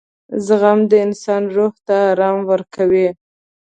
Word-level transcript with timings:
•زغم 0.45 0.79
د 0.91 0.93
انسان 1.05 1.43
روح 1.55 1.73
ته 1.87 1.95
آرام 2.11 2.37
ورکوي. 2.51 3.07